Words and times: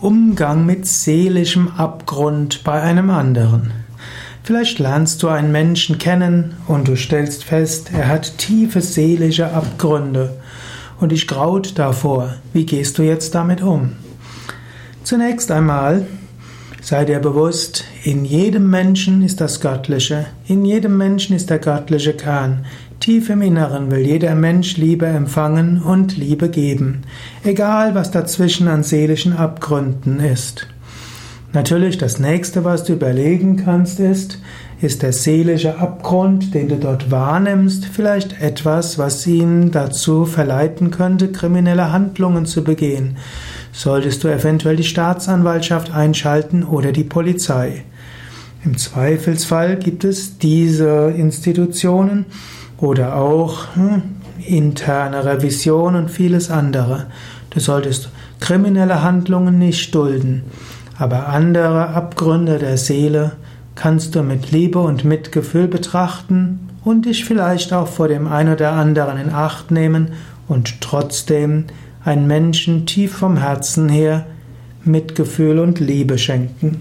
Umgang 0.00 0.64
mit 0.64 0.86
seelischem 0.86 1.72
Abgrund 1.76 2.62
bei 2.62 2.80
einem 2.80 3.10
anderen. 3.10 3.72
Vielleicht 4.44 4.78
lernst 4.78 5.24
du 5.24 5.28
einen 5.28 5.50
Menschen 5.50 5.98
kennen 5.98 6.54
und 6.68 6.86
du 6.86 6.96
stellst 6.96 7.42
fest, 7.42 7.90
er 7.92 8.06
hat 8.06 8.38
tiefe 8.38 8.80
seelische 8.80 9.52
Abgründe 9.52 10.36
und 11.00 11.10
dich 11.10 11.26
graut 11.26 11.76
davor. 11.80 12.36
Wie 12.52 12.64
gehst 12.64 12.98
du 12.98 13.02
jetzt 13.02 13.34
damit 13.34 13.60
um? 13.60 13.96
Zunächst 15.02 15.50
einmal 15.50 16.06
sei 16.80 17.04
dir 17.04 17.18
bewusst, 17.18 17.84
in 18.04 18.24
jedem 18.24 18.70
Menschen 18.70 19.22
ist 19.22 19.40
das 19.40 19.60
Göttliche, 19.60 20.26
in 20.46 20.64
jedem 20.64 20.96
Menschen 20.96 21.34
ist 21.34 21.50
der 21.50 21.58
göttliche 21.58 22.14
Kern. 22.14 22.64
Tief 23.00 23.30
im 23.30 23.42
Inneren 23.42 23.90
will 23.90 24.06
jeder 24.06 24.34
Mensch 24.34 24.76
Liebe 24.76 25.06
empfangen 25.06 25.80
und 25.82 26.16
Liebe 26.16 26.48
geben, 26.48 27.02
egal 27.44 27.94
was 27.94 28.10
dazwischen 28.10 28.68
an 28.68 28.82
seelischen 28.82 29.34
Abgründen 29.34 30.20
ist. 30.20 30.66
Natürlich, 31.52 31.96
das 31.96 32.18
nächste, 32.18 32.64
was 32.64 32.84
du 32.84 32.92
überlegen 32.92 33.56
kannst, 33.56 34.00
ist, 34.00 34.38
ist 34.80 35.02
der 35.02 35.12
seelische 35.12 35.78
Abgrund, 35.78 36.54
den 36.54 36.68
du 36.68 36.76
dort 36.76 37.10
wahrnimmst, 37.10 37.86
vielleicht 37.86 38.40
etwas, 38.40 38.98
was 38.98 39.26
ihn 39.26 39.70
dazu 39.70 40.24
verleiten 40.24 40.90
könnte, 40.90 41.32
kriminelle 41.32 41.90
Handlungen 41.90 42.46
zu 42.46 42.62
begehen? 42.62 43.16
Solltest 43.72 44.24
du 44.24 44.28
eventuell 44.28 44.76
die 44.76 44.84
Staatsanwaltschaft 44.84 45.92
einschalten 45.92 46.64
oder 46.64 46.92
die 46.92 47.04
Polizei? 47.04 47.84
Im 48.64 48.76
Zweifelsfall 48.76 49.76
gibt 49.76 50.04
es 50.04 50.38
diese 50.38 51.12
Institutionen, 51.16 52.26
oder 52.78 53.16
auch 53.16 53.74
hm, 53.74 54.02
interne 54.46 55.24
Revision 55.24 55.94
und 55.96 56.10
vieles 56.10 56.50
andere. 56.50 57.06
Du 57.50 57.60
solltest 57.60 58.10
kriminelle 58.40 59.02
Handlungen 59.02 59.58
nicht 59.58 59.94
dulden, 59.94 60.44
aber 60.98 61.28
andere 61.28 61.88
Abgründe 61.88 62.58
der 62.58 62.78
Seele 62.78 63.32
kannst 63.74 64.14
du 64.14 64.22
mit 64.22 64.50
Liebe 64.50 64.78
und 64.78 65.04
Mitgefühl 65.04 65.68
betrachten 65.68 66.70
und 66.84 67.06
dich 67.06 67.24
vielleicht 67.24 67.72
auch 67.72 67.88
vor 67.88 68.08
dem 68.08 68.26
ein 68.26 68.48
oder 68.48 68.72
anderen 68.72 69.18
in 69.18 69.30
Acht 69.30 69.70
nehmen 69.70 70.12
und 70.46 70.80
trotzdem 70.80 71.64
einen 72.08 72.26
Menschen 72.26 72.86
tief 72.86 73.18
vom 73.18 73.36
Herzen 73.36 73.90
her 73.90 74.26
Mitgefühl 74.82 75.58
und 75.58 75.78
Liebe 75.78 76.16
schenken. 76.16 76.80